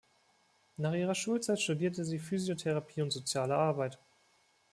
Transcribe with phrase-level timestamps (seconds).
[0.77, 3.99] Nach ihrer Schulzeit studierte sie Physiotherapie und Soziale Arbeit.